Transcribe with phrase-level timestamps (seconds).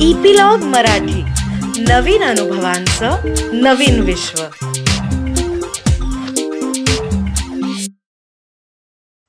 [0.00, 1.22] Epilogue Marathi.
[1.88, 3.10] नवीन अनुभवांचं
[3.52, 4.42] नवीन विश्व.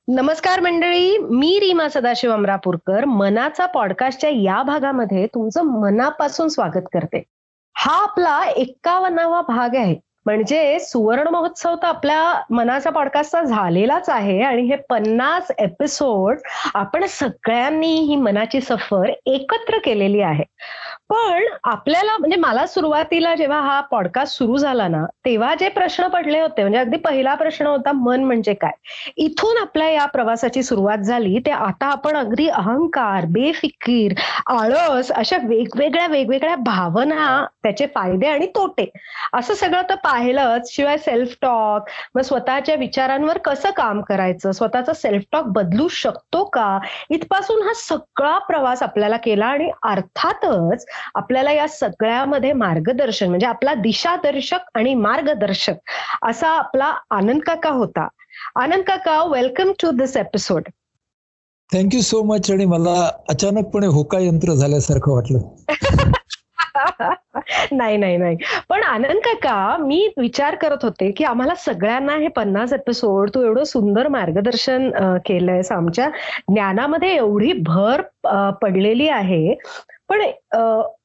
[0.07, 3.05] नमस्कार मंडळी मी रीमा सदाशिव अमरापूरकर.
[3.05, 7.23] मनाचा पॉडकास्टच्या या भागामध्ये तुमचं मनापासून स्वागत करते.
[7.77, 10.06] हा आपला एक्कावन्नावा भाग आहे.
[10.28, 16.39] म्हणजे सुवर्ण महोत्सव तर आपल्या मनाचा पॉडकास्टचा झालेलाच आहे आणि हे पन्नास एपिसोड
[16.73, 20.44] आपण सगळ्यांनी ही मनाची सफर एकत्र केलेली आहे.
[21.09, 26.40] पण आपल्याला म्हणजे मला सुरुवातीला जेव्हा हा पॉडकास्ट सुरू झाला ना तेव्हा जे प्रश्न पडले
[26.40, 28.71] होते म्हणजे अगदी पहिला प्रश्न होता मन म्हणजे काय?
[29.18, 34.13] इथून आपल्या या प्रवासाची सुरुवात झाली ते आता आपण अगदी अहंकार बेफिकीर
[34.52, 38.90] आळस अशा वेगवेगळ्या वेगवेगळ्या भावना त्याचे फायदे आणि तोटे
[39.34, 44.52] असं सगळं तर पाहिलंच शिवाय सेल्फ टॉक मग स्वतःच्या विचारांवर कसं काम करायचं?
[44.52, 46.80] स्वतःचा सेल्फ टॉक बदलू शकतो का?
[47.09, 54.70] इथपासून हा सगळा प्रवास आपल्याला केला आणि अर्थातच आपल्याला या सगळ्यामध्ये मार्गदर्शन म्हणजे आपला दिशादर्शक
[54.73, 55.76] आणि मार्गदर्शक
[56.23, 58.07] असा आपला आनंद काका होता.
[58.55, 60.63] आनंद काका welcome to this episode
[61.70, 65.40] thank you so much आणि मला अचानकपणे होका यंत्र झाल्यासारखं वाटलं.
[67.72, 68.35] नाही नाही नाही.
[68.69, 73.63] पण आनंद काका मी विचार करत होते की आम्हाला सगळ्यांना हे पन्नास एपिसोड तू एवढं
[73.63, 74.89] सुंदर मार्गदर्शन
[75.25, 76.09] केलंयस आमच्या
[76.53, 78.01] ज्ञानामध्ये एवढी भर
[78.61, 79.55] पडलेली आहे.
[80.09, 80.22] पण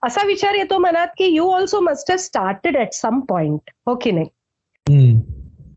[0.07, 4.11] असा विचार येतो मनात की you also must have started at some point हो की
[4.11, 4.27] नाही?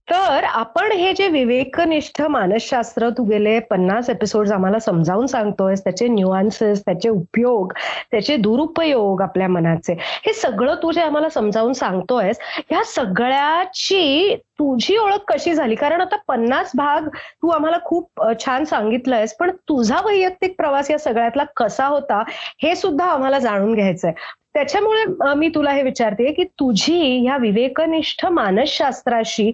[0.08, 6.82] तर आपण हे जे विवेकनिष्ठ मानसशास्त्र तू गेले पन्नास एपिसोड आम्हाला समजावून सांगतोयस त्याचे न्युआन्सेस
[6.86, 7.72] त्याचे उपयोग
[8.12, 9.94] त्याचे दुरुपयोग आपल्या मनाचे
[10.26, 12.40] हे सगळं तू जे आम्हाला समजावून सांगतोयस
[12.70, 15.76] ह्या सगळ्याची तुझी ओळख कशी झाली?
[15.76, 17.08] कारण आता पन्नास भाग
[17.42, 22.24] तू आम्हाला खूप छान सांगितलंयस पण तुझा वैयक्तिक प्रवास या सगळ्यातला कसा होता
[22.64, 24.12] हे सुद्धा आम्हाला जाणून घ्यायचंय.
[24.54, 29.52] त्याच्यामुळे मी तुला हे विचारते की तुझी ह्या विवेकनिष्ठ मानसशास्त्राशी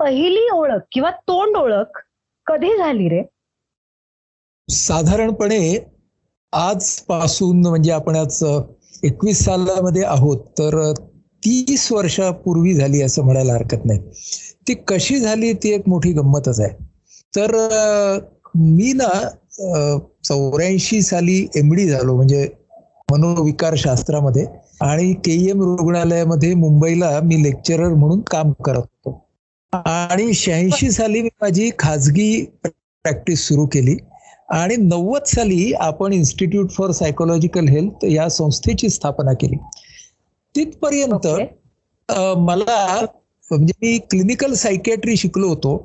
[0.00, 1.98] पहिली ओळख किंवा तोंड ओळख
[2.46, 3.22] कधी झाली रे?
[4.68, 5.78] साधारणपणे
[6.52, 8.42] आजपासून म्हणजे आपण आज
[9.04, 10.92] एकवीस सालामध्ये आहोत तर
[11.42, 13.98] तीस वर्षापूर्वी झाली असं म्हणायला हरकत नाही.
[14.68, 16.72] ती कशी झाली ती एक मोठी गंमतच आहे.
[17.34, 17.54] तर
[18.54, 19.08] मी ना
[20.24, 22.48] चौऱ्याऐंशी साली एमडी झालो म्हणजे
[23.10, 24.46] मनोविकार शास्त्रामध्ये
[24.80, 29.27] आणि के एम रुग्णालयामध्ये मुंबईला मी लेक्चरर म्हणून काम करत होतो.
[29.72, 33.96] आणि शहाऐंशी साली मी माझी खाजगी प्रॅक्टिस सुरू केली.
[34.50, 39.56] आणि नव्वद साली आपण इन्स्टिट्यूट फॉर सायकोलॉजिकल हेल्थ या संस्थेची स्थापना केली.
[40.56, 41.26] तिथपर्यंत
[42.38, 43.04] मला
[43.50, 45.76] म्हणजे मी क्लिनिकल सायकॅट्री शिकलो होतो.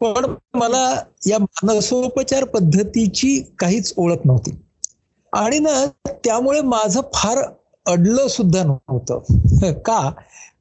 [0.00, 4.50] पण मला या मानसोपचार पद्धतीची काहीच ओळख नव्हती.
[5.32, 7.38] आणि ना त्यामुळे माझं फार
[7.86, 9.20] अडलं सुद्धा नव्हतं.
[9.72, 10.10] का?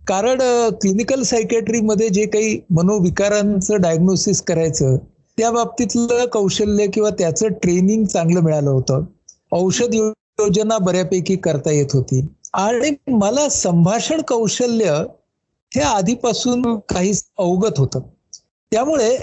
[0.08, 0.42] कारण
[0.82, 4.96] क्लिनिकल सायकॅट्रीमध्ये जे काही मनोविकारांचं डायग्नोसिस करायचं
[5.38, 9.04] त्या बाबतीतलं कौशल्य किंवा त्याचं ट्रेनिंग चांगलं मिळालं होतं.
[9.52, 12.28] औषध योजना बऱ्यापैकी करता येत होती.
[12.54, 14.92] आणि मला संभाषण कौशल्य
[15.76, 18.00] हे आधीपासून काही अवगत होतं.
[18.72, 19.18] त्यामुळे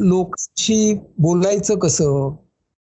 [0.00, 2.30] लोकांशी बोलायचं कसं?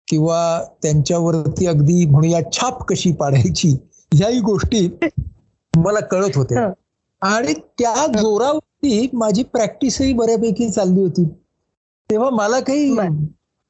[0.08, 3.78] किंवा त्यांच्यावरती अगदी म्हणूया छाप कशी पाडायची?
[4.14, 4.90] ह्याही गोष्टी
[5.78, 6.70] मला कळत होत्या.
[7.22, 11.24] आणि त्या जोरावरती माझी प्रॅक्टिसही बऱ्यापैकी चालली होती.
[12.10, 12.90] तेव्हा मला काही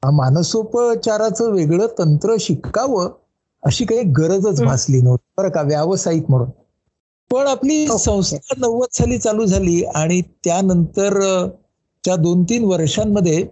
[0.02, 3.08] मानसोपचाराचं वेगळं तंत्र शिकावं
[3.62, 5.24] अशी काही गरजच भासली नव्हती.
[5.38, 6.50] बरं का व्यावसायिक म्हणून.
[7.30, 11.18] पण आपली संस्था नव्वद साली चालू झाली आणि त्यानंतर
[12.04, 13.42] च्या दोन तीन वर्षांमध्ये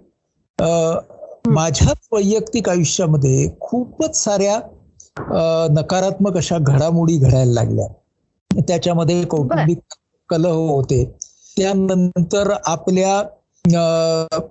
[1.48, 4.58] माझ्याच वैयक्तिक आयुष्यामध्ये खूपच साऱ्या
[5.70, 7.86] नकारात्मक अशा घडामोडी घडायला लागल्या.
[8.58, 9.78] त्याच्यामध्ये कौटुंबिक
[10.30, 11.04] कलह होते.
[11.56, 13.22] त्यानंतर आपल्या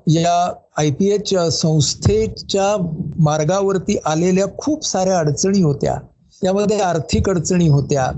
[0.08, 2.75] या आय पी एच संस्थेच्या
[3.19, 5.95] मार्गावरती आलेल्या खूप साऱ्या अडचणी होत्या.
[6.42, 8.12] त्यामध्ये आर्थिक अडचणी होत्या.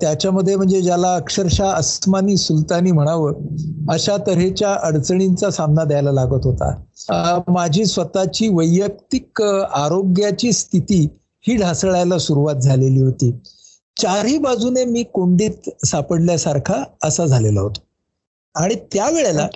[0.00, 3.32] त्याच्यामध्ये म्हणजे ज्याला अक्षरशः अस्मानी सुलतानी म्हणावं
[3.90, 6.74] अशा तऱ्हेच्या अडचणींचा सामना द्यायला लागत होता.
[7.48, 11.06] माझी स्वतःची वैयक्तिक आरोग्याची स्थिती
[11.44, 13.30] ही ढासळायला सुरुवात झालेली होती.
[13.96, 17.80] चारही बाजूने मी कोंडीत सापडल्यासारखा असा झालेला होतो.
[18.54, 19.46] आणि त्यावेळेला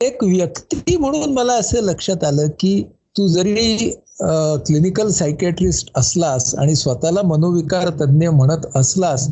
[0.00, 2.82] एक व्यक्ती म्हणून मला असं लक्षात आलं की
[3.16, 3.76] तू जरी
[4.66, 9.28] क्लिनिकल सायकॅट्रिस्ट असलास आणि स्वतःला मनोविकार तज्ज्ञ म्हणत असलास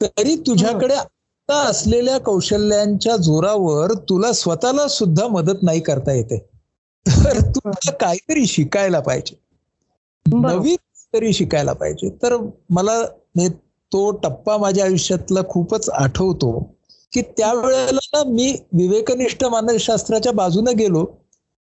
[0.00, 6.38] तरी तुझ्याकडे आता असलेल्या कौशल्यांच्या जोरावर तुला स्वतःला सुद्धा मदत नाही करता येते.
[7.06, 9.36] तर तुला काहीतरी शिकायला पाहिजे.
[10.26, 10.76] नवीन
[11.14, 12.08] तरी शिकायला पाहिजे.
[12.22, 12.36] तर
[12.70, 13.00] मला
[13.96, 16.50] तो टप्पा माझ्या आयुष्यातला खूपच आठवतो
[17.12, 21.04] की त्यावेळेला मी विवेकनिष्ठ मानसशास्त्राच्या बाजूने गेलो.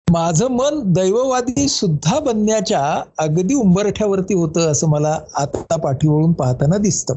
[0.08, 2.80] माझं मन दैववादी सुद्धा बनण्याच्या
[3.18, 7.14] अगदी उंबरठ्यावरती होतं असं मला आता पाठीवळून पाहताना दिसतं.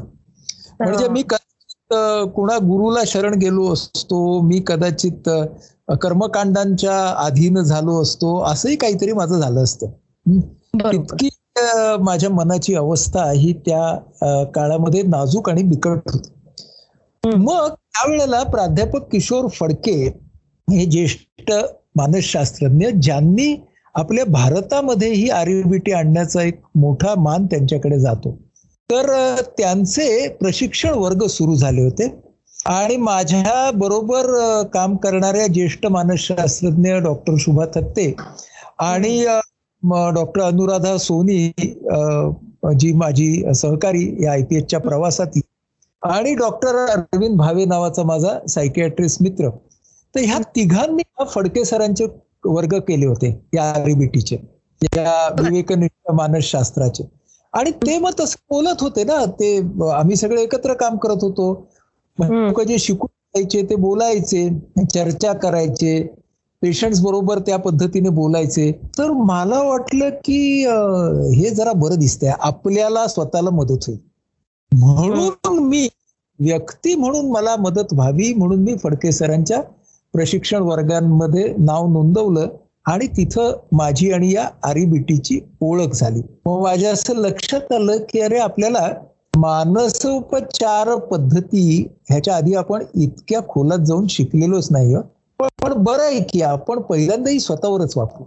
[0.80, 5.28] म्हणजे मी कदाचित कुणा गुरुला शरण गेलो असतो मी कदाचित
[6.02, 9.86] कर्मकांडांच्या अधीन झालो असतो असंही काहीतरी माझं झालं असतं.
[10.92, 11.28] इतकी
[12.00, 16.28] माझ्या मनाची अवस्था ही त्या काळामध्ये नाजूक आणि बिकट होती.
[17.24, 19.94] मग त्यावेळेला प्राध्यापक किशोर फडके
[20.68, 21.52] हे ज्येष्ठ
[21.96, 23.54] मानसशास्त्रज्ञ ज्यांनी
[23.94, 28.36] आपल्या भारतामध्ये ही आरबीटी आणण्याचा एक मोठा मान त्यांच्याकडे जातो.
[28.90, 32.08] तर त्यांचे प्रशिक्षण वर्ग सुरू झाले होते.
[32.66, 34.26] आणि माझ्या बरोबर
[34.64, 38.12] काम करणाऱ्या ज्येष्ठ मानसशास्त्रज्ञ डॉक्टर शुभा थत्ते
[38.78, 39.24] आणि
[39.82, 41.52] डॉक्टर अनुराधा सोनी
[42.74, 45.42] जी माझी सहकारी या आय पी एचच्या प्रवासातील
[46.02, 49.48] आणि डॉक्टर अरविंद भावे नावाचा माझा सायकियाट्रिस्ट मित्र.
[50.14, 51.02] तर ह्या तिघांनी
[51.34, 52.06] फडके सरांचे
[52.44, 54.36] वर्ग केले होते या आरबीटीचे
[54.96, 57.04] या विवेकनिष्ठ मानसशास्त्राचे
[57.54, 59.56] आणि ते मग तसं बोलत होते ना ते
[59.92, 61.52] आम्ही सगळे एकत्र काम करत होतो.
[62.18, 64.48] लोक जे शिकून जायचे ते बोलायचे
[64.94, 66.00] चर्चा करायचे
[66.62, 68.70] पेशंट्स बरोबर त्या पद्धतीने बोलायचे.
[68.98, 70.64] तर मला वाटलं की
[71.34, 72.32] हे जरा बरं दिसतंय.
[72.40, 73.98] आपल्याला स्वतःला मदत होईल.
[74.72, 75.88] म्हणून मी
[76.38, 79.60] व्यक्ती म्हणून मला मदत व्हावी म्हणून मी फडके सरांच्या
[80.14, 82.46] प्रशिक्षण वर्गांमध्ये नाव नोंदवलं
[82.86, 86.22] आणि तिथं माझी आणि या आरीबीटीची ओळख झाली.
[86.46, 88.88] मग माझ्या असं लक्षात आलं की अरे आपल्याला
[89.36, 94.94] मानसोपचार पद्धती ह्याच्या आधी आपण इतक्या खोलात जाऊन शिकलेलोच नाही
[95.40, 98.24] पण बरं आहे की आपण पहिल्यांदाही स्वतःवरच वापरू.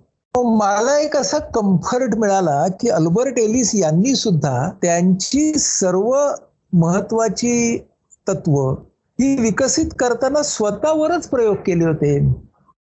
[0.57, 6.29] मला एक असा कम्फर्ट मिळाला की अल्बर्ट एलिस यांनी सुद्धा त्यांची सर्व
[6.73, 7.85] महत्वाची
[8.29, 8.71] तत्व
[9.19, 12.19] ही विकसित करताना स्वतःवरच प्रयोग केले होते.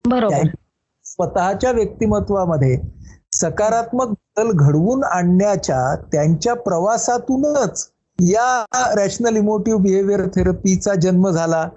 [0.07, 0.47] बरोबर.
[1.05, 2.79] स्वतःच्या व्यक्तिमत्वामध्ये
[3.33, 7.89] सकारात्मक बदल घडवून आणण्याच्या त्यांच्या प्रवासातूनच
[8.19, 8.65] या
[8.95, 11.69] रॅशनल इमोटिव्ह बिहेवियर थेरपीचा जन्म झाला.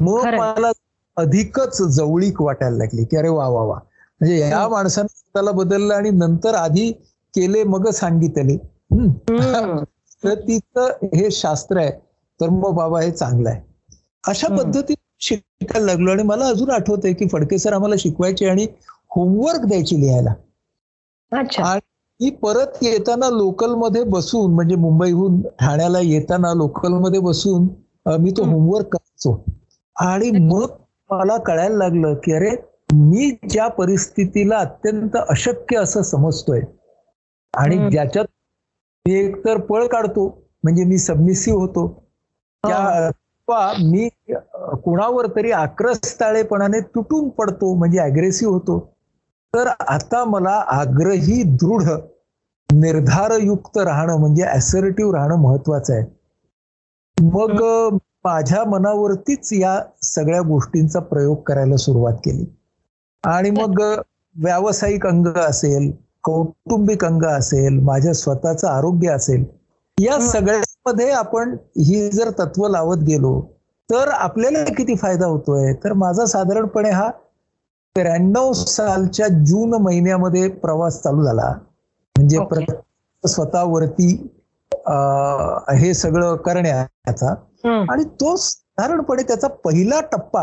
[0.00, 0.72] मग मला
[1.20, 3.74] अधिकच जवळीक वाटायला लागली की अरे वा वा वा.
[4.20, 6.90] म्हणजे या माणसानं स्वतःला बदललं आणि नंतर आधी
[7.34, 8.56] केले मग सांगितले.
[10.24, 11.90] तर तिचं हे शास्त्र आहे
[12.40, 13.60] तर मग बाबा हे चांगलं आहे.
[14.24, 18.66] अशा पद्धतीने शिकायला लागलो आणि मला अजून आठवत आहे की फडके सर आम्हाला शिकवायचे आणि
[19.16, 20.34] होमवर्क द्यायची लिहायला.
[21.62, 27.68] आणि परत येताना लोकलमध्ये बसून म्हणजे मुंबईहून ठाण्याला येताना लोकलमध्ये बसून
[28.20, 29.44] मी तो होमवर्क करायचो
[29.96, 30.66] आणि मग
[31.10, 32.50] मला कळायला लागलं की अरे
[32.94, 36.60] मी ज्या परिस्थितीला अत्यंत अशक्य असं समजतोय
[37.54, 38.24] आणि ज्याच्यात
[39.06, 40.26] मी एकतर पळ काढतो
[40.64, 41.86] म्हणजे मी सबमिसिव्ह होतो
[42.64, 43.10] त्या
[43.82, 44.08] मी
[44.84, 48.78] कुणावर तरी आक्रस्ताळेपणाने तुटून पडतो म्हणजे अग्रेसिव्ह होतो
[49.54, 51.82] तर आता मला आग्रही दृढ
[52.70, 56.04] निर्धारयुक्त राहणं म्हणजे ऍसर्टिव्ह राहणं महत्वाचं आहे.
[57.18, 57.62] मग
[58.24, 62.44] माझ्या मनावरतीच या सगळ्या गोष्टींचा प्रयोग करायला सुरुवात केली.
[63.24, 63.80] आणि मग
[64.36, 65.90] व्यावसायिक अंग असेल
[66.24, 69.44] कौटुंबिक अंग असेल माझ्या स्वतःचं आरोग्य असेल
[69.98, 73.40] या सगळ्यामध्ये आपण ही जर तत्व लावत गेलो
[73.90, 75.72] तर आपल्याला किती फायदा होतोय?
[75.74, 77.10] तर माझा साधारणपणे हा
[77.96, 81.52] त्र्याण्णव सालच्या जून महिन्यामध्ये प्रवास चालू झाला.
[82.16, 82.38] म्हणजे
[83.24, 84.14] स्वतःवरती
[85.76, 87.34] हे सगळं करण्याचा
[87.92, 90.42] आणि तो साधारणपणे त्याचा पहिला टप्पा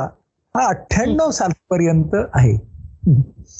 [0.56, 2.54] हा अठ्ठ्याण्णव सालपर्यंत आहे.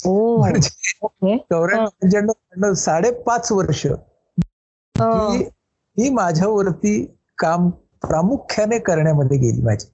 [0.06, 3.86] म्हणजे चौऱ्याण्णव साडेपाच वर्ष
[4.96, 6.10] ही.
[6.10, 7.04] माझ्यावरती
[7.38, 7.70] काम
[8.02, 9.88] प्रामुख्याने करण्यामध्ये गेली माझी.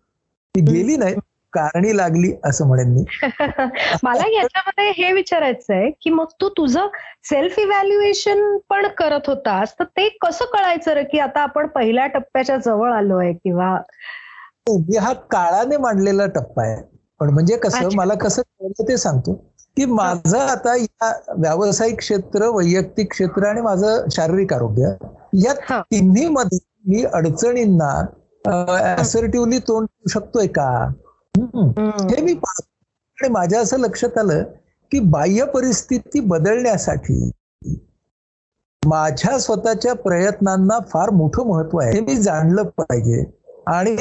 [0.56, 1.16] ती गेली नाही
[1.54, 3.04] कारणी लागली असं म्हणेन मी.
[4.04, 6.88] मला याच्यामध्ये हे विचारायचं आहे की मग तू तुझं
[7.24, 12.58] सेल्फ इव्हॅल्युएशन पण करत होतास तर ते कसं कळायचं रे की आता आपण पहिल्या टप्प्याच्या
[12.58, 13.78] जवळ आलोय किंवा
[15.02, 16.82] हा काळाने मांडलेला टप्पा आहे.
[17.20, 19.34] पण म्हणजे कसं मला कसं कळलं ते सांगतो.
[19.78, 24.90] की माझं आता या व्यावसायिक क्षेत्र वैयक्तिक क्षेत्र आणि माझं शारीरिक आरोग्य
[25.34, 26.58] या तिन्ही मध्ये
[26.88, 28.06] मी अडचणींना
[29.00, 30.92] असर्टिव्हली तोंड देऊ शकतोय का?
[31.36, 34.44] हे मी आणि माझ्या असं लक्षात आलं
[34.92, 37.30] की बाह्य परिस्थिती बदलण्यासाठी
[38.84, 41.92] माझ्या स्वतःच्या प्रयत्नांना फार मोठं महत्त्व आहे.
[41.92, 43.24] हे मी जाणलं पाहिजे.
[43.68, 43.96] आणि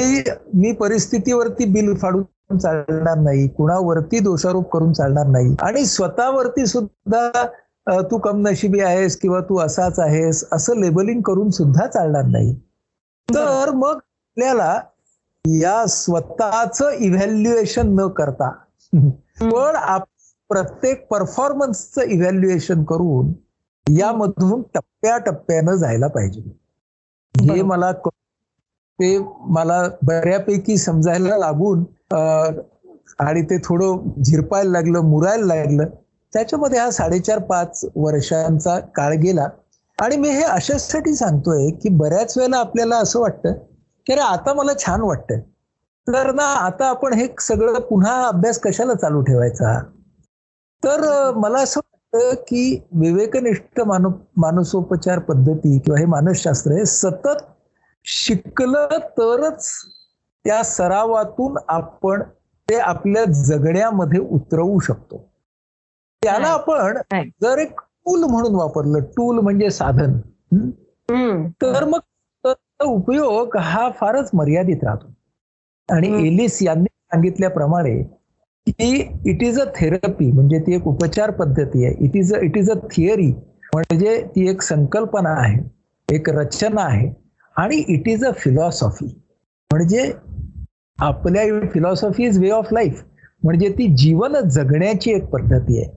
[0.53, 5.55] मी परिस्थितीवरती बिल फाडून चालणार नाही कुणावरती दोषारोप करून चालणार नाही.
[5.61, 12.25] आणि स्वतःवरती सुद्धा तू कमनशिबी आहेस किंवा तू असाच आहेस असं लेबलिंग करून सुद्धा चालणार
[12.25, 12.53] नाही.
[13.29, 14.79] तर मग आपल्याला
[15.45, 18.49] या स्वतःच इव्हॅल्युएशन न करता.
[19.41, 19.75] पण
[20.49, 23.31] प्रत्येक परफॉर्मन्सचं इव्हॅल्युएशन करून
[23.87, 26.41] यामधून टप्प्याटप्प्यानं जायला पाहिजे.
[27.35, 27.91] हे मला
[28.99, 29.17] ते
[29.49, 31.83] मला बऱ्यापैकी समजायला लागून
[33.19, 35.85] आणि ते थोडं झिरपायला लागलं मुरायला लागलं.
[36.33, 39.47] त्याच्यामध्ये हा साडेचार पाच वर्षांचा काळ गेला.
[39.97, 43.53] आणि मी हे अशासाठी सांगतोय की बऱ्याच वेळेला आपल्याला असं वाटतं
[44.07, 45.39] की अरे आता मला छान वाटतंय.
[46.07, 49.79] तर ना आता आपण हे सगळं पुन्हा अभ्यास कशाला चालू ठेवायचा?
[50.83, 57.43] तर मला असं वाटतं की विवेकनिष्ठ मानु मानसोपचार पद्धती किंवा हे मानसशास्त्र हे सतत
[58.05, 59.69] शिकलं तरच
[60.45, 62.23] त्या सरावातून आपण
[62.69, 65.17] ते आपल्या जगण्यामध्ये उतरवू शकतो.
[66.23, 66.97] त्याला आपण
[67.43, 70.19] जर एक टूल म्हणून वापरलं टूल म्हणजे साधन.
[71.61, 71.99] तर मग
[72.83, 75.13] उपयोग हा फारच मर्यादित राहतो.
[75.89, 78.01] आणि एलिस यांनी सांगितल्याप्रमाणे
[78.67, 78.93] की
[79.29, 81.95] इट इज अ थेरपी म्हणजे ती एक उपचार पद्धती आहे.
[82.05, 83.31] It is a it is a theory
[83.73, 85.57] म्हणजे ती एक संकल्पना आहे
[86.09, 87.11] एक रचना आहे.
[87.55, 89.05] आणि इट इज अ फिलॉसॉफी
[89.71, 90.11] म्हणजे
[90.99, 93.03] आपल्या philosophy is way of life
[93.43, 95.91] म्हणजे ती जीवन जगण्याची एक पद्धती आहे.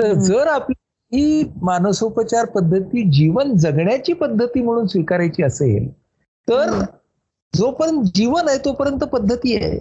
[0.00, 0.74] तर जर आपली
[1.12, 5.88] ही मानसोपचार पद्धती जीवन जगण्याची पद्धती म्हणून स्वीकारायची असेल
[6.50, 6.80] तर
[7.54, 9.78] जोपर्यंत जीवन आहे तोपर्यंत पद्धती आहे.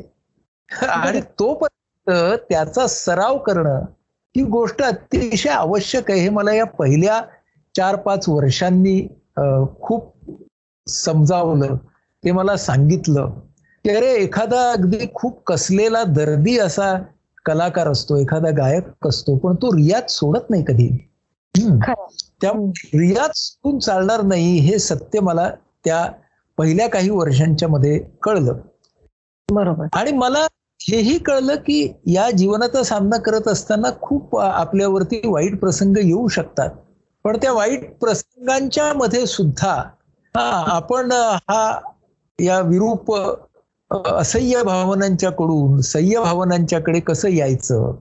[0.69, 3.79] आणि तोपर्यंत त्याचा सराव करणं
[4.35, 6.19] ही गोष्ट अतिशय आवश्यक आहे.
[6.21, 7.21] हे मला या पहिल्या
[7.75, 8.99] चार पाच वर्षांनी
[9.81, 10.13] खूप
[10.87, 11.75] समजावलं.
[12.23, 13.29] ते मला सांगितलं.
[13.85, 16.93] की अरे एखादा अगदी खूप कसलेला दर्दी असा
[17.45, 20.87] कलाकार असतो एखादा गायक असतो पण तो रियाज सोडत नाही कधी.
[22.41, 25.49] त्यामुळे रियाज सोडून चालणार नाही हे सत्य मला
[25.85, 26.05] त्या
[26.59, 28.53] पहिल्या काही वर्षांच्या मध्ये कळलं.
[29.51, 29.85] बरोबर.
[29.93, 30.47] आणि मला
[30.81, 36.69] हेही कळलं की या जीवनाचा सामना करत असताना खूप आपल्यावरती वाईट प्रसंग येऊ शकतात.
[37.23, 39.73] पण त्या वाईट प्रसंगांच्या मध्ये सुद्धा
[40.35, 41.79] हा आपण हा
[42.39, 43.15] या विरूप
[43.91, 47.95] असह्य भावनांच्याकडून सह्य भावनांच्याकडे कसं यायचं?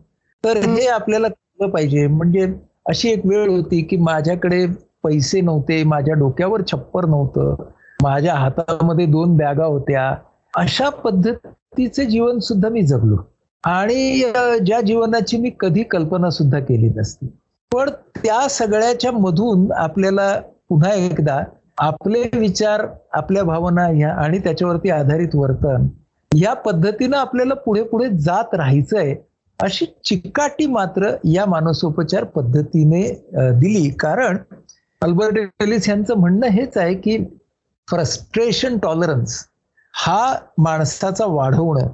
[0.44, 2.06] तर हे आपल्याला कळलं पाहिजे.
[2.06, 2.54] म्हणजे
[2.86, 4.66] अशी एक वेळ होती की माझ्याकडे
[5.02, 7.54] पैसे नव्हते माझ्या डोक्यावर छप्पर नव्हतं.
[8.02, 10.14] माझ्या हातामध्ये दोन बॅगा होत्या.
[10.54, 13.16] अशा पद्धतीचे जीवन सुद्धा मी जगलो.
[13.64, 14.22] आणि
[14.66, 17.26] ज्या जीवनाची मी कधी कल्पना सुद्धा केली नसती.
[17.72, 20.32] पण त्या सगळ्याच्या मधून आपल्याला
[20.68, 21.42] पुन्हा एकदा
[21.78, 25.86] आपले विचार आपल्या भावना ह्या आणि त्याच्यावरती आधारित वर्तन
[26.32, 29.14] या पद्धतीनं आपल्याला पुढे पुढे जात राहायचंय
[29.60, 33.02] अशी चिकाटी मात्र या मानसोपचार पद्धतीने
[33.32, 33.88] दिली.
[33.90, 34.36] कारण
[35.02, 37.16] अल्बर्ट एलिस यांचं म्हणणं हेच आहे की
[37.90, 39.44] फ्रस्ट्रेशन टॉलरन्स
[39.94, 41.86] हा माणसाचा वाढवणं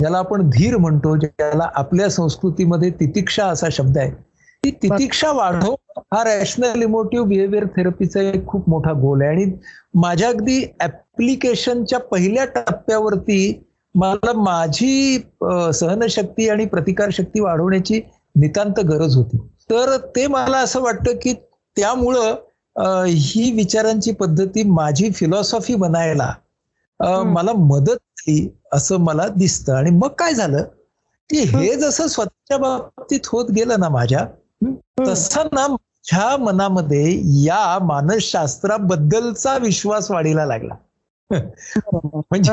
[0.00, 4.10] ज्याला आपण धीर म्हणतो ज्याला आपल्या संस्कृतीमध्ये तितिक्षा असा शब्द आहे.
[4.62, 5.74] ती तितिक्षा वाढव
[6.12, 9.30] हा रॅशनल इमोटिव्ह बिहेवियर थेरपीचा एक खूप मोठा गोल आहे.
[9.30, 9.52] आणि
[9.94, 13.62] माझ्या अगदी ऍप्लिकेशनच्या पहिल्या टप्प्यावरती
[13.94, 15.18] मला माझी
[15.74, 18.00] सहनशक्ती आणि प्रतिकारशक्ती वाढवण्याची
[18.36, 19.38] नितांत गरज होती.
[19.70, 21.32] तर ते मला असं वाटतं की
[21.76, 22.34] त्यामुळं
[23.06, 26.32] ही विचारांची पद्धती माझी फिलॉसॉफी बनायला
[27.24, 29.74] मला मदत झाली असं मला दिसतं.
[29.74, 30.62] आणि मग काय झालं
[31.30, 34.26] की हे जसं स्वतःच्या बाबतीत होत गेलं ना माझ्या
[35.06, 40.74] तसं ना माझ्या मनामध्ये या मानसशास्त्राबद्दलचा विश्वास वाढीला लागला.
[41.30, 42.52] म्हणजे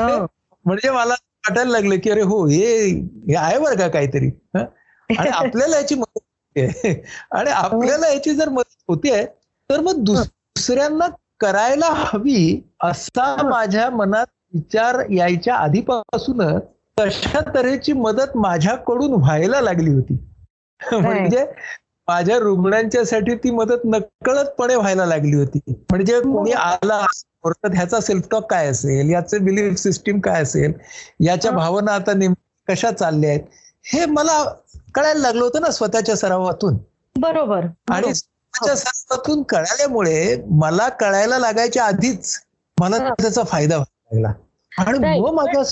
[0.64, 4.30] म्हणजे मला वाटायला लागलं की अरे हो हे आहे बरं का काहीतरी.
[4.54, 9.26] आणि आपल्याला याची मदत होते आणि आपल्याला याची जर मदत होतीये
[9.70, 11.06] तर मग दुसऱ्यांना
[11.40, 16.62] करायला हवी असा माझ्या मनात विचार यायच्या आधीपासूनच
[16.96, 20.14] तशा तऱ्हेची मदत माझ्याकडून व्हायला लागली होती.
[20.80, 21.44] म्हणजे
[22.08, 25.58] माझ्या रुग्णांच्यासाठी ती मदत नकळतपणे व्हायला लागली होती.
[25.90, 27.04] म्हणजे कोणी आला
[27.44, 29.10] ह्याचा सेल्फ टॉक काय असेल?
[29.10, 30.72] याचे बिलीफ सिस्टीम काय असेल?
[31.20, 33.40] याच्या भावना आता नेमक्या कशा चालल्या आहेत?
[33.84, 34.42] हे मला
[34.94, 36.76] कळायला लागलं होतं ना स्वतःच्या सरावातून.
[37.16, 37.66] बरोबर.
[37.90, 38.12] आणि
[38.54, 42.34] स्वतःच्या सरावातून कळाल्यामुळे मला कळायला लागायच्या आधीच
[42.78, 44.32] मला त्याचा फायदा व्हायला लागला.
[44.82, 45.62] आणि मग माझं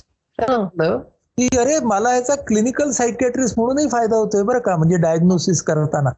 [1.39, 6.11] की अरे मला याचा क्लिनिकल सायकॅट्रिस्ट म्हणूनही फायदा होतोय बरं का म्हणजे डायग्नोसिस करताना.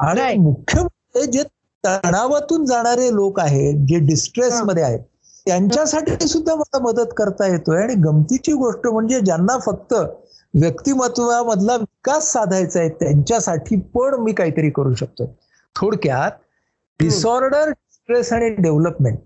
[0.00, 1.42] आणि मुख्य म्हणजे जे
[1.84, 5.00] तणावातून जाणारे लोक आहेत जे डिस्ट्रेस मध्ये आहेत
[5.46, 7.82] त्यांच्यासाठी सुद्धा मला मदत करता येतोय.
[7.82, 9.94] आणि गमतीची गोष्ट म्हणजे ज्यांना फक्त
[10.54, 15.26] व्यक्तिमत्वामधला विकास साधायचा आहे त्यांच्यासाठी पण मी काहीतरी करू शकतोय.
[15.76, 16.30] थोडक्यात
[17.00, 19.18] डिसऑर्डर स्ट्रेस आणि डेव्हलपमेंट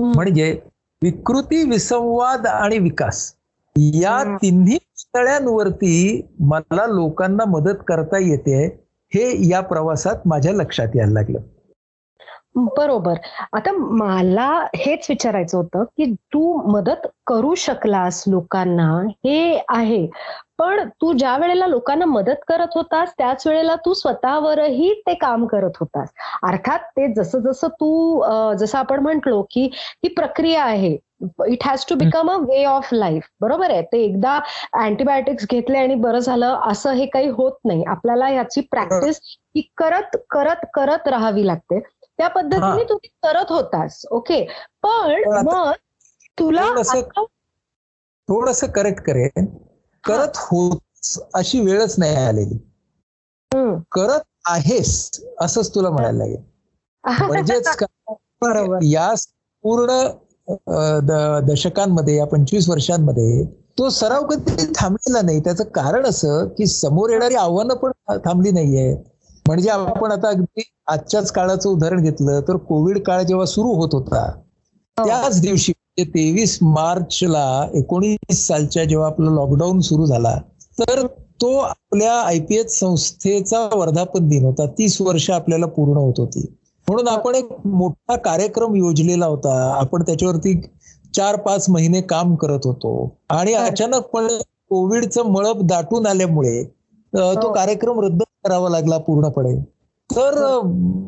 [0.00, 0.60] म्हणजे
[1.02, 3.34] विकृती विसंवाद आणि विकास.
[3.76, 4.36] या.
[4.36, 4.78] तिन्ही
[5.14, 8.66] तळ्यांवरती मला लोकांना मदत करता येते
[9.14, 11.38] हे या प्रवासात माझ्या लक्षात यायला लागलं.
[12.54, 13.14] बरोबर.
[13.52, 20.08] आता मला हेच विचारायचं होतं की तू मदत करू शकलास लोकांना हे आहे.
[20.62, 25.76] पण तू ज्या वेळेला लोकांना मदत करत होतास त्याच वेळेला तू स्वतःवरही ते काम करत
[25.80, 26.08] होतास.
[26.42, 28.22] अर्थात ते जसं जसं तू
[28.58, 30.96] जसं आपण म्हंटलो की ही प्रक्रिया आहे
[31.48, 33.82] it has to become a way of life बरोबर आहे?
[33.82, 34.38] ते एकदा
[34.74, 37.84] अँटीबायोटिक्स घेतले आणि बरं झालं असं हे काही होत नाही.
[37.84, 39.20] आपल्याला याची प्रॅक्टिस
[39.56, 39.62] ही.
[39.76, 41.80] करत करत करत राहावी लागते.
[42.18, 42.84] त्या पद्धतीने.
[42.88, 44.04] तू ती करत होतास.
[44.10, 44.44] ओके?
[44.82, 45.72] पण मग
[46.38, 46.68] तुला
[48.28, 49.46] थोडस करेक्ट करेन.
[50.04, 50.78] करत होत
[51.34, 52.58] अशी वेळच नाही आलेली.
[53.92, 56.42] करत आहेस असंच तुला म्हणायला लागेल.
[57.20, 57.76] म्हणजेच
[58.84, 59.12] या
[59.64, 59.90] पूर्ण
[61.46, 63.44] दशकांमध्ये या पंचवीस वर्षांमध्ये
[63.78, 65.40] तो सराव कधी थांबलेला नाही.
[65.40, 67.90] त्याचं कारण असं की समोर येणारी आव्हानं पण
[68.24, 68.94] थांबली नाहीये.
[69.46, 74.24] म्हणजे आपण आता अगदी आजच्याच काळाचं उदाहरण घेतलं तर कोविड काळ जेव्हा सुरू होत होता
[74.96, 75.04] हो.
[75.04, 80.38] त्याच दिवशी तेवीस मार्चला एकोणीस सालच्या जेव्हा आपला लॉकडाऊन सुरू झाला
[80.80, 81.06] तर
[81.40, 84.66] तो आपल्या आयपीएच संस्थेचा वर्धापन दिन होता.
[84.66, 86.54] तीस वर्ष आपल्याला पूर्ण होत होती.
[86.88, 89.74] म्हणून आपण एक मोठा कार्यक्रम योजलेला होता.
[89.80, 90.60] आपण त्याच्यावरती
[91.16, 93.16] चार पाच महिने काम करत होतो.
[93.28, 93.64] आणि हो.
[93.64, 96.64] अचानकपणे कोविडचं मळप दाटून आल्यामुळे
[97.14, 97.52] तो हो.
[97.52, 99.58] कार्यक्रम रद्द करावा लागला पूर्णपणे.
[100.10, 100.60] तर अ,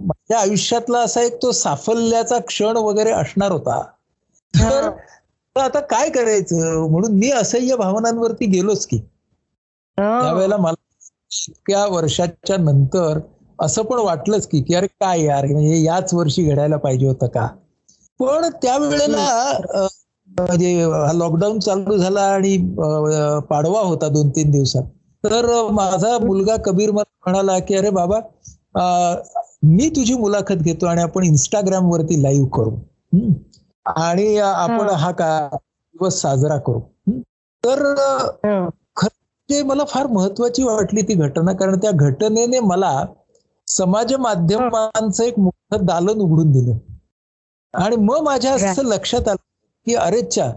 [0.07, 3.83] माझ्या आयुष्यातला असा एक तो साफल्याचा क्षण वगैरे असणार होता.
[4.55, 4.89] तर
[5.57, 6.87] आता काय करायचं?
[6.91, 8.99] म्हणून मी असह्य भावनांवरती गेलोच की.
[9.99, 10.83] त्यावेळेला मला
[11.49, 13.19] इतक्या वर्षाच्या नंतर
[13.59, 17.47] असं पण वाटलंच की की अरे काय यार म्हणजे याच वर्षी घडायला पाहिजे होतं का?
[18.21, 19.59] पण त्यावेळेला
[20.29, 20.75] म्हणजे
[21.15, 22.57] लॉकडाऊन चालू झाला आणि
[23.51, 24.83] पाडवा होता दोन तीन दिवसात.
[25.25, 28.21] तर माझा मुलगा कबीर मला म्हणाला की अरे बाबा
[29.63, 32.71] मी तुझी मुलाखत घेतो आणि आपण इंस्टाग्राम वरती लाईव्ह करू.
[32.71, 33.33] हम्म.
[33.87, 35.11] आणि आपण हा.
[35.11, 36.81] का दिवस साजरा करू.
[37.65, 38.69] तर.
[39.49, 43.05] ते मला फार महत्वाची वाटली ती घटना कारण त्या घटनेने मला
[43.69, 46.77] समाज माध्यमांचं एक मोठं दालन उघडून दिलं
[47.75, 49.43] आणि मग माझ्या असं लक्षात आलं
[49.87, 50.51] की अरेच्छा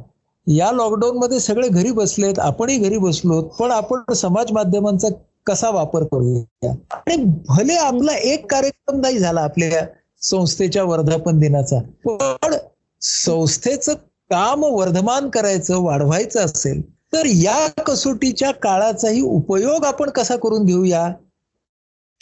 [0.48, 5.08] या लॉकडाऊन मध्ये सगळे घरी बसलेत आपणही घरी बसलो पण आपण समाज माध्यमांचा
[5.48, 7.16] कसा वापर करूया आणि
[7.50, 9.86] भले आपला एक कार्यक्रम नाही झाला आपल्या
[10.22, 12.56] संस्थेच्या वर्धापन दिनाचा पण
[13.02, 13.94] संस्थेचं
[14.30, 16.82] काम वर्धमान करायचं वाढवायचं असेल
[17.14, 21.14] तर या कसोटीच्या काळाचाही उपयोग आपण कसा करून घेऊया?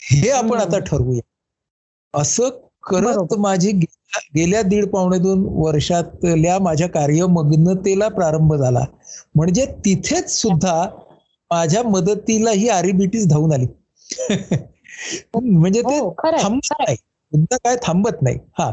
[0.00, 0.58] हे आपण.
[0.58, 1.20] आता ठरवूया.
[2.20, 2.48] असं
[2.82, 3.34] करत.
[3.38, 3.70] माझी
[4.34, 8.84] गेल्या दीड पावणे दोन वर्षातल्या माझ्या कार्यमग्नतेला प्रारंभ झाला.
[9.34, 10.88] म्हणजे तिथेच सुद्धा
[11.50, 13.66] माझ्या मदतीला ही आरिबिटीस धावून आली.
[15.34, 16.96] म्हणजे ते हो थांबत नाही.
[17.32, 18.38] मुद्दा काय थांबत नाही.
[18.58, 18.72] हा.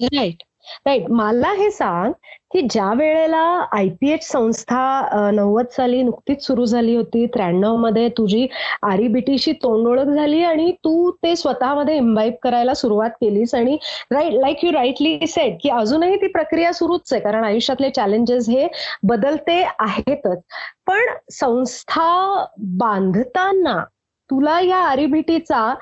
[0.00, 0.42] राईट
[0.86, 2.12] राईट मला हे सांग
[2.52, 8.46] की ज्या वेळेला आयपीएच संस्था नव्वद साली नुकतीच सुरू झाली होती त्र्याण्णवमध्ये तुझी
[8.82, 13.76] आरिबीटीशी तोंडओळख झाली आणि तू ते स्वतःमध्ये इम्बाईब करायला सुरुवात केलीस आणि
[14.10, 18.68] right like you rightly set की अजूनही ती प्रक्रिया सुरूच आहे कारण आयुष्यातले चॅलेंजेस हे
[19.02, 20.38] बदलते आहेतच.
[20.86, 21.00] पण
[21.32, 22.44] संस्था
[22.78, 23.82] बांधताना
[24.30, 25.72] तुला या आरिबीटीचा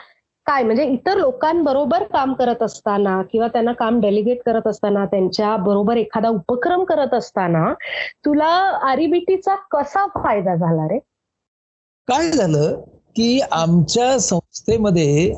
[0.50, 0.62] काय?
[0.62, 6.28] म्हणजे इतर लोकांबरोबर काम करत असताना किंवा त्यांना काम डेलिगेट करत असताना त्यांच्या बरोबर एखादा
[6.28, 7.72] उपक्रम करत असताना
[8.24, 8.48] तुला
[8.88, 10.98] आरिबीटीचा कसा फायदा झाला रे?
[12.08, 12.80] काय झालं
[13.16, 15.32] की आमच्या संस्थेमध्ये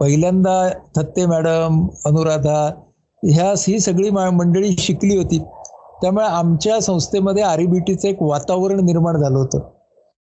[0.00, 0.56] पहिल्यांदा
[0.96, 2.58] थत्ते मॅडम अनुराधा
[3.22, 5.38] ह्या ही सगळी मंडळी शिकली होती.
[6.02, 9.68] त्यामुळे आमच्या संस्थेमध्ये आरिबीटीचं एक वातावरण निर्माण झालं होतं.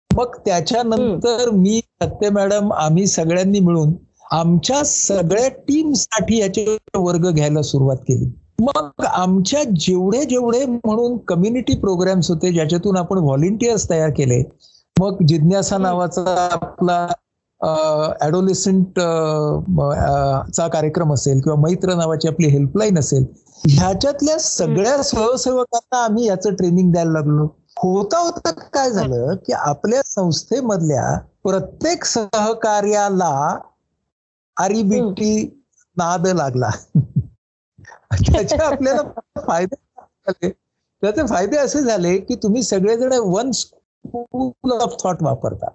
[0.09, 3.93] मग त्याच्यानंतर मी थत्ते मॅडम आम्ही सगळ्यांनी मिळून
[4.31, 8.31] आमच्या सगळ्या टीमसाठी याचे वर्ग घ्यायला सुरुवात केली.
[8.61, 14.41] मग आमच्या जेवढे जेवढे म्हणून कम्युनिटी प्रोग्राम्स होते ज्याच्यातून आपण व्हॉलेंटियर्स तयार केले
[14.97, 17.07] मग जिज्ञासा नावाचा आपला
[18.21, 18.99] ऍडोलिसंट
[20.51, 23.25] चा कार्यक्रम असेल किंवा मैत्र नावाची आपली हेल्पलाईन असेल
[23.69, 27.47] ह्याच्यातल्या सगळ्या स्वयंसेवकांना आम्ही याचं ट्रेनिंग द्यायला लागलो.
[27.77, 33.59] होता होता काय झालं की आपल्या संस्थेमधल्या प्रत्येक सहकार्याला
[34.57, 35.63] आरीबीटी
[35.97, 36.69] नाद लागला.
[38.31, 39.01] त्याचे आपल्याला
[39.41, 40.49] फायदे झाले.
[41.01, 45.67] त्याचे फायदे असे झाले की तुम्ही सगळेजण वन स्कूल ऑफ थॉट वापरता.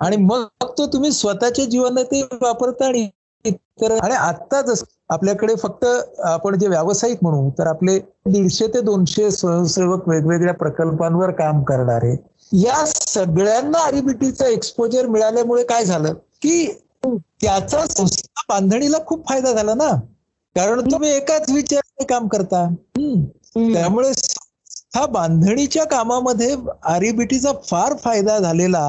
[0.00, 0.44] आणि मग
[0.78, 3.08] तो तुम्ही स्वतःच्या जीवनात ते वापरता आणि
[3.80, 5.84] आणि आता जसं आपल्याकडे फक्त
[6.24, 12.14] आपण जे व्यावसायिक म्हणू तर आपले दीडशे ते दोनशे स्वयंसेवक वेगवेगळ्या प्रकल्पांवर काम करणारे
[12.56, 16.12] या सगळ्यांना आरिबिटीचं एक्सपोजर मिळाल्यामुळे काय झालं?
[16.42, 16.66] की
[17.04, 19.90] त्याचा संस्था बांधणीला खूप फायदा झाला ना.
[20.56, 22.66] कारण तुम्ही एकाच विचाराने काम करता.
[22.94, 24.10] त्यामुळे
[24.94, 28.86] हा बांधणीच्या कामामध्ये आरिबिटीचा फार फायदा झालेला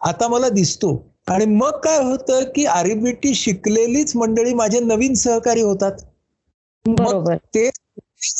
[0.00, 0.94] आता मला दिसतो.
[1.26, 5.92] आणि मग काय होतं की आरिबिटी शिकलेलीच मंडळी माझे नवीन सहकारी होतात.
[6.84, 7.36] बरोबर.
[7.54, 7.70] ते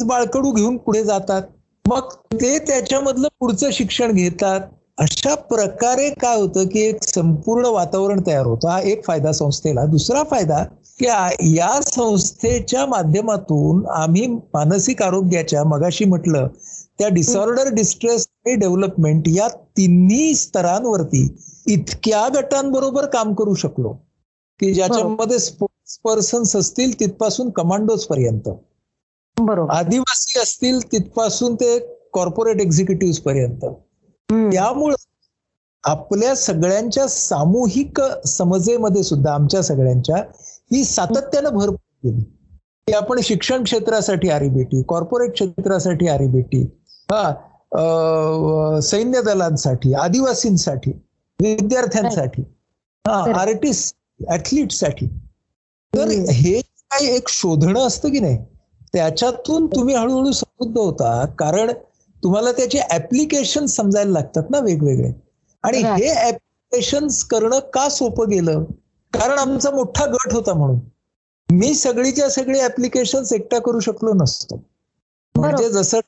[0.05, 1.43] बाळकडू घेऊन पुढे जातात.
[1.85, 4.61] मग ते त्याच्यामधलं पुढचं शिक्षण घेतात.
[4.99, 8.69] अशा प्रकारे काय होतं की एक संपूर्ण वातावरण तयार होतं.
[8.69, 9.85] हा एक फायदा संस्थेला.
[9.87, 10.63] दुसरा फायदा
[10.99, 11.07] की
[11.57, 16.49] या संस्थेच्या माध्यमातून आम्ही मानसिक आरोग्याच्या मगाशी म्हटलं
[16.99, 21.27] त्या डिसऑर्डर डिस्ट्रेस आणि डेव्हलपमेंट या तिन्ही स्तरांवरती
[21.67, 23.93] इतक्या गटांबरोबर काम करू शकलो
[24.61, 28.49] की ज्याच्यामध्ये स्पोर्ट्स पर्सन्स असतील तिथपासून कमांडोज पर्यंत.
[29.71, 31.79] आदिवासी असतील तिथपासून ते
[32.13, 33.65] कॉर्पोरेट एक्झिक्युटिव्ह पर्यंत.
[34.33, 34.97] त्यामुळं
[35.85, 40.17] आपल्या सगळ्यांच्या सामूहिक समजेमध्ये सुद्धा आमच्या सगळ्यांच्या
[40.73, 42.25] ही सातत्यानं भर पडली.
[42.87, 46.63] की आपण शिक्षण क्षेत्रासाठी आरिबेटी कॉर्पोरेट क्षेत्रासाठी आरिबेटी
[47.11, 50.91] हा सैन्य दलांसाठी आदिवासींसाठी
[51.41, 52.43] विद्यार्थ्यांसाठी
[53.07, 53.41] हा.
[53.41, 53.97] आर्टिस्ट
[54.31, 55.07] ऍथलीटसाठी
[55.95, 56.09] तर.
[56.31, 58.39] हे काही एक शोधणं असतं की नाही?
[58.93, 61.27] त्याच्यातून तुम्ही हळूहळू समृद्ध होता.
[61.27, 61.71] कारण
[62.23, 65.13] तुम्हाला त्याचे ऍप्लिकेशन समजायला लागतात ना वेगवेगळे.
[65.65, 65.79] आणि.
[65.79, 68.65] हे ऍप्लिकेशन करणं का सोपं गेलं?
[69.13, 70.79] कारण आमचा मोठा गट होता म्हणून.
[71.49, 74.63] मी सगळीच्या सगळी ऍप्लिकेशन एकटा करू शकलो नसतो.
[75.35, 76.01] म्हणजे जसं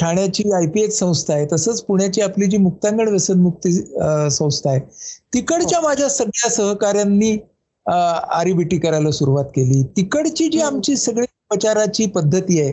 [0.00, 3.72] ठाण्याची आयपीएच संस्था आहे तसंच पुण्याची आपली जी मुक्तांगण व्यसनमुक्ती
[4.30, 4.80] संस्था आहे
[5.34, 7.36] तिकडच्या माझ्या सगळ्या सहकाऱ्यांनी
[7.86, 9.82] आरिबिटी करायला सुरुवात केली.
[9.96, 10.60] तिकडची जी.
[10.60, 12.72] आमची सगळी उपचाराची पद्धती आहे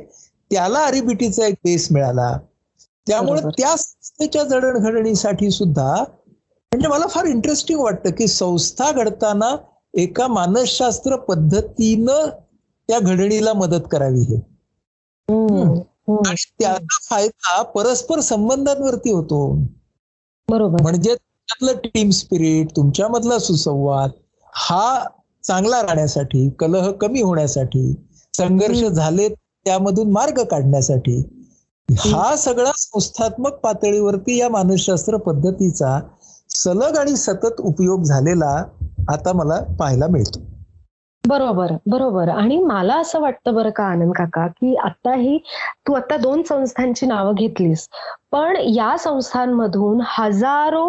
[0.51, 2.37] त्याला आरिबिटीचा एक बेस मिळाला
[3.07, 3.41] त्यामुळे.
[3.57, 9.55] त्या संस्थेच्या जडणघडणीसाठी सुद्धा म्हणजे मला फार इंटरेस्टिंग वाटतं की संस्था घडताना
[9.93, 12.29] एका मानसशास्त्र पद्धतीनं
[12.89, 14.35] त्या घडणीला मदत करावी हे.
[15.27, 19.39] आणि त्याचा फायदा परस्पर संबंधांवरती होतो
[20.47, 24.11] बरोबर म्हणजे तुमच्यातलं टीम स्पिरिट तुमच्यामधला सुसंवाद
[24.53, 25.03] हा
[25.43, 27.91] चांगला राहण्यासाठी कलह कमी होण्यासाठी
[28.33, 28.83] संघर्ष.
[28.83, 29.27] झाले
[29.67, 31.21] त्यामधून मार्ग काढण्यासाठी.
[31.89, 35.99] हा सगळा संस्थात्मक पातळीवरती या मानसशास्त्र पद्धतीचा
[36.49, 38.53] सलग आणि सतत उपयोग झालेला
[39.09, 40.39] आता मला पाहायला मिळतो.
[41.23, 42.29] बरोबर बरोबर.
[42.29, 45.37] आणि मला असं वाटतं बरं का आनंद काका की आता ही
[45.87, 47.87] तू आता दोन संस्थांची नावं घेतलीस
[48.31, 50.87] पण या संस्थांमधून हजारो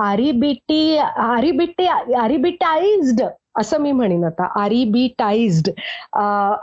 [0.00, 1.86] आरिबिटी आरिबिटी
[2.16, 3.22] आरिबिटाइज्ड
[3.54, 4.44] असं मी म्हणेन आता.
[4.60, 5.68] आरिबिटाइज्ड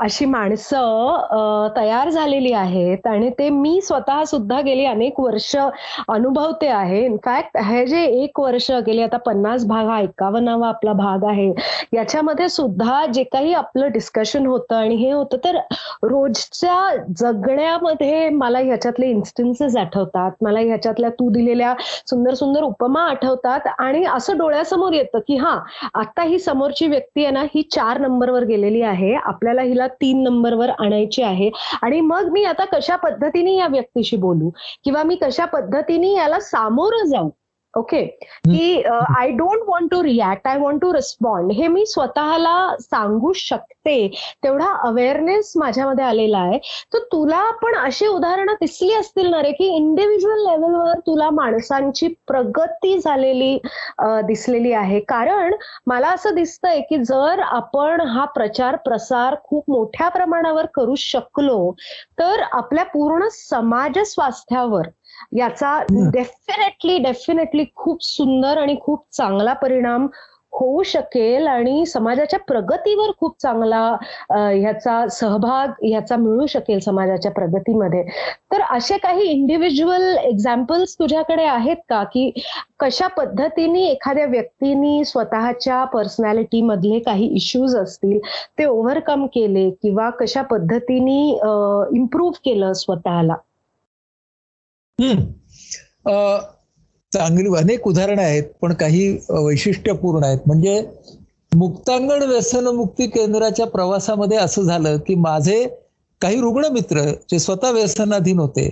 [0.02, 7.04] अशी माणसं तयार झालेली आहेत आणि ते मी स्वतः सुद्धा गेली अनेक वर्ष अनुभवते आहे.
[7.06, 11.52] इनफॅक्ट हे जे एक वर्ष गेले आता पन्नास भाग हा एकावन्नावा आपला भाग आहे.
[11.93, 15.58] याच्यामध्ये सुद्धा जे काही आपलं डिस्कशन होतं आणि हे होतं तर
[16.04, 16.76] रोजच्या
[17.19, 20.32] जगण्यामध्ये मला ह्याच्यातले इन्स्टन्सेस आठवतात.
[20.41, 21.73] मला ह्याच्यातल्या तू दिलेल्या
[22.08, 25.58] सुंदर सुंदर उपमा आठवतात आणि असं डोळ्यासमोर येतं की हा
[25.93, 29.13] आता ही समोर महत्वाची व्यक्ती आहे ना ही चार नंबरवर गेलेली आहे.
[29.16, 31.50] आपल्याला हिला तीन नंबरवर आणायची आहे.
[31.82, 34.50] आणि मग मी आता कशा पद्धतीने या व्यक्तीशी बोलू?
[34.84, 37.30] किंवा मी कशा पद्धतीने याला सामोरं जाऊ?
[37.78, 38.02] ओके
[38.46, 38.82] की
[39.18, 43.96] I don't want to react I want to respond हे मी स्वतःला सांगू शकते.
[44.44, 46.58] तेवढा अवेअरनेस माझ्यामध्ये आलेला आहे.
[46.94, 52.98] तर तुला पण अशी उदाहरणं दिसली असतील ना रे की इंडिव्हिज्युअल लेवलवर तुला माणसांची प्रगती
[53.00, 53.58] झालेली
[54.28, 55.00] दिसलेली आहे.
[55.00, 55.54] कारण
[55.88, 61.72] मला असं दिसतंय की जर आपण हा प्रचार प्रसार खूप मोठ्या प्रमाणावर करू शकलो
[62.20, 64.88] तर आपल्या पूर्ण समाज स्वास्थ्यावर
[65.38, 65.80] याचा.
[66.13, 70.08] डेफिनेटली डेफिनेटली खूप सुंदर आणि खूप चांगला परिणाम
[70.53, 73.80] होऊ शकेल आणि समाजाच्या प्रगतीवर खूप चांगला
[74.32, 78.03] ह्याचा सहभाग ह्याचा मिळू शकेल समाजाच्या प्रगतीमध्ये.
[78.51, 82.03] तर असे काही इंडिव्हिज्युअल एक्झाम्पल्स तुझ्याकडे आहेत का?
[82.03, 82.32] की
[82.80, 88.19] कशा पद्धतीने एखाद्या व्यक्तीने स्वतःच्या पर्सनॅलिटी मधले काही इश्यूज असतील
[88.60, 91.21] ते ओव्हरकम केले किंवा कशा पद्धतीने
[91.97, 93.36] इम्प्रूव्ह केलं स्वतःला?
[97.12, 100.39] चांगली अनेक उदाहरणं आहेत पण काही वैशिष्ट्यपूर्ण आहेत.
[100.45, 100.81] म्हणजे
[101.51, 105.65] मुक्तांगण व्यसनमुक्ती केंद्राच्या प्रवासामध्ये असं झालं की माझे
[106.21, 108.69] काही रुग्ण मित्र जे स्वतः व्यसनाधीन होते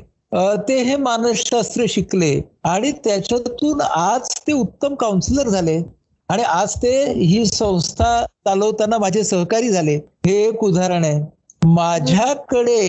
[0.68, 5.82] ते हे मानसशास्त्र शिकले आणि त्याच्यातून आज ते उत्तम काउन्सिलर झाले
[6.30, 8.10] आणि आज ते ही संस्था
[8.46, 9.96] चालवताना माझे सहकारी झाले.
[10.26, 11.22] हे एक उदाहरण आहे.
[11.62, 12.80] माझ्याकडे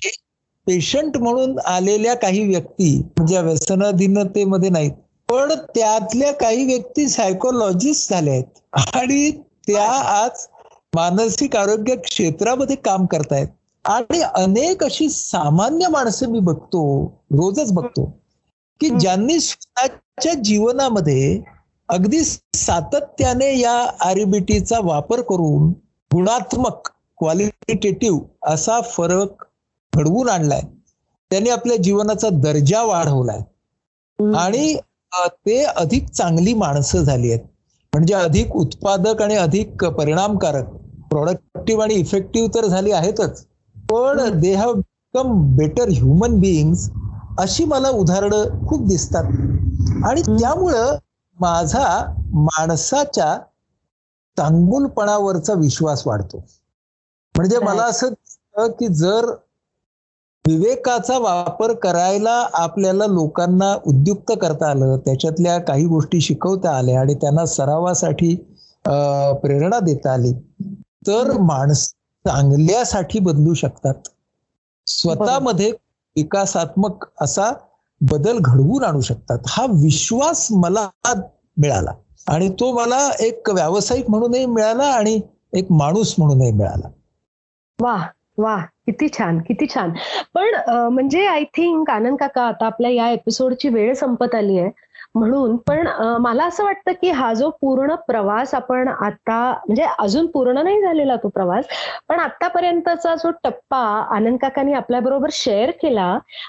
[0.67, 4.93] पेशंट म्हणून आलेल्या काही व्यक्ती म्हणजे व्यसनाधीनतेमध्ये नाहीत
[5.29, 8.45] पण त्यातल्या काही व्यक्ती सायकोलॉजिस्ट झाल्या आहेत.
[8.95, 9.31] आणि
[9.69, 10.47] त्या आज
[10.93, 13.47] मानसिक आरोग्य क्षेत्रामध्ये काम करतायत.
[13.85, 16.83] आणि अनेक अशी सामान्य माणसं मी बघतो
[17.33, 18.05] रोजच बघतो
[18.81, 21.41] की ज्यांनी स्वतःच्या जीवनामध्ये
[21.89, 25.71] अगदी सातत्याने या आरबीटीचा वापर करून
[26.11, 29.45] गुणात्मक क्वालिटेटिव्ह असा फरक
[29.97, 30.61] घडवून आणलाय.
[31.31, 33.41] त्यांनी आपल्या जीवनाचा दर्जा वाढवलाय.
[34.37, 34.77] आणि
[35.19, 37.45] ते अधिक चांगली माणसं झाली आहेत.
[37.93, 40.65] म्हणजे अधिक उत्पादक आणि अधिक परिणामकारक.
[41.11, 43.45] प्रोडक्टिव्ह आणि इफेक्टिव्ह तर झाली आहेतच.
[43.77, 46.89] पण they have become better human beings
[47.39, 49.25] अशी मला उदाहरणं खूप दिसतात.
[50.05, 50.97] आणि त्यामुळं
[51.39, 51.87] माझा
[52.35, 53.37] माणसाच्या
[54.37, 56.39] चांगुलपणावरचा विश्वास वाढतो.
[57.35, 59.31] म्हणजे मला असं दिसतं की जर
[60.47, 67.45] विवेकाचा वापर करायला आपल्याला लोकांना उद्युक्त करता आलं त्याच्यातल्या काही गोष्टी शिकवता आल्या आणि त्यांना
[67.47, 68.35] सरावासाठी
[69.43, 70.33] प्रेरणा देता आली
[71.07, 71.87] तर माणस
[72.25, 73.95] चांगल्यासाठी बदलू शकतात.
[74.87, 75.71] स्वतःमध्ये
[76.17, 77.51] विकासात्मक असा
[78.01, 79.39] बदल घडवून आणू शकतात.
[79.49, 80.89] हा विश्वास मला
[81.57, 81.93] मिळाला
[82.27, 85.21] आणि तो मला एक व्यावसायिक म्हणूनही मिळाला आणि
[85.53, 86.89] एक माणूस म्हणूनही मिळाला.
[87.79, 87.97] वा
[88.39, 89.92] वा किती छान किती छान.
[90.35, 90.55] पण
[90.92, 94.70] म्हणजे आय थिंक आनंद काका आता आपल्या या एपिसोडची वेळ संपत आली आहे.
[95.14, 95.87] म्हणून पण
[96.20, 101.16] मला असं वाटतं की हा जो पूर्ण प्रवास आपण आता म्हणजे अजून पूर्ण नाही झालेला
[101.16, 101.64] तो प्रवास
[102.09, 103.79] पण आतापर्यंतचा जो टप्पा
[104.16, 106.07] आनंद काकांनी आपल्याबरोबर शेअर केला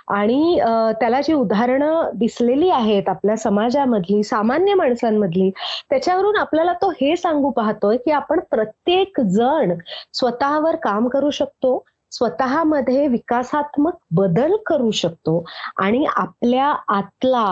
[0.09, 0.59] आणि
[0.99, 5.49] त्याला जी उदाहरणं दिसलेली आहेत आपल्या समाजामधली सामान्य माणसांमधली
[5.89, 9.73] त्याच्यावरून आपल्याला तो हे सांगू पाहतोय की आपण प्रत्येक जण
[10.13, 11.77] स्वतःवर काम करू शकतो
[12.11, 15.43] स्वतःमध्ये विकासात्मक बदल करू शकतो.
[15.77, 17.45] आणि आपल्या आतला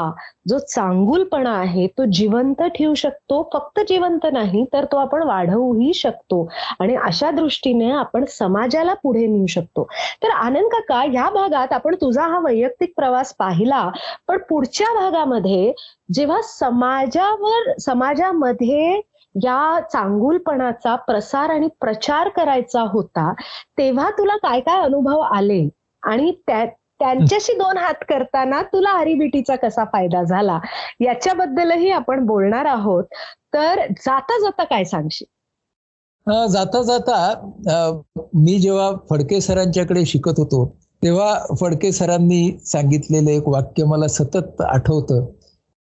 [0.50, 3.42] जो चांगुलपणा आहे तो जिवंत ठेवू शकतो.
[3.54, 6.44] फक्त जिवंत नाही तर तो आपण वाढवूही शकतो.
[6.80, 9.88] आणि अशा दृष्टीने आपण समाजाला पुढे नेऊ शकतो.
[10.24, 13.90] तर आनंद काका या भागात आपण तुझा हा वैयक्तिक प्रवास पाहिला
[14.28, 15.74] पण पुढच्या भागामध्ये
[16.14, 19.00] जेव्हा समाजावर समाजामध्ये
[19.36, 23.32] या चांगुलपणाचा प्रसार आणि प्रचार करायचा होता
[23.78, 25.68] तेव्हा तुला काय काय अनुभव आले?
[26.04, 26.66] आणि त्या
[27.00, 30.60] त्यांच्याशी दोन हात करताना तुला आरिबीटीचा कसा फायदा झाला?
[31.02, 33.04] याच्याबद्दलही आपण बोलणार आहोत.
[33.54, 35.28] तर जाता जाता काय सांगशील?
[36.50, 40.66] जाता जाता मी जेव्हा फडके सरांच्याकडे शिकत होतो
[41.02, 45.26] तेव्हा फडके सरांनी सांगितलेलं एक वाक्य मला सतत आठवतं.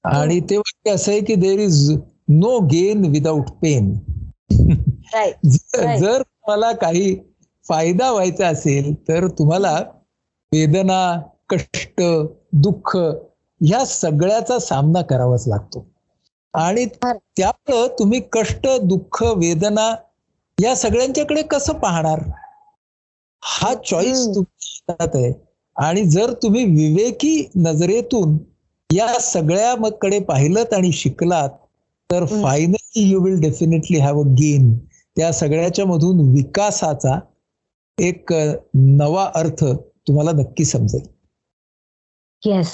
[0.03, 1.89] आणि ते वाक्य असं आहे की there is
[2.27, 3.93] no gain without pain
[5.97, 7.15] जर तुम्हाला काही
[7.65, 9.73] फायदा व्हायचा असेल तर तुम्हाला
[10.51, 10.99] वेदना
[11.49, 12.01] कष्ट
[12.53, 12.95] दुःख
[13.61, 15.85] ह्या सगळ्याचा सामना करावाच लागतो.
[16.53, 19.89] आणि त्यामुळं तुम्ही कष्ट दुःख वेदना
[20.57, 22.19] या सगळ्यांच्याकडे कसं पाहणार?
[23.43, 25.31] हा चॉईस तुमच्या आहे.
[25.75, 28.38] आणि जर तुम्ही विवेकी नजरेतून
[28.89, 31.49] या सगळ्याकडे पाहिलं आणि शिकलात
[32.09, 34.73] तर finally you will definitely have a gain
[35.17, 37.19] त्या सगळ्याच्या मधून विकासाचा
[37.97, 38.33] एक
[38.73, 39.63] नवा अर्थ
[40.07, 41.07] तुम्हाला नक्की समजेल.
[42.43, 42.73] येस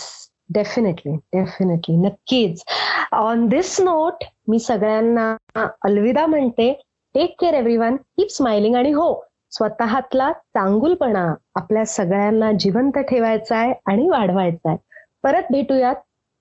[0.50, 2.64] डेफिनेटली डेफिनेटली नक्कीच.
[3.12, 5.36] ऑन दिस नोट मी सगळ्यांना
[5.84, 6.72] अलविदा म्हणते.
[7.16, 9.14] Take care everyone keep smiling आणि हो
[9.52, 11.24] स्वतःतला चांगुलपणा
[11.56, 14.78] आपल्या सगळ्यांना जिवंत ठेवायचा आहे आणि वाढवायचा आहे
[15.24, 15.96] परत भेटूयात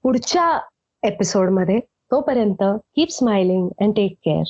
[0.04, 0.58] पुढच्या
[1.02, 1.78] एपिसोडमध्ये
[2.10, 4.44] तोपर्यंत keep smiling and take care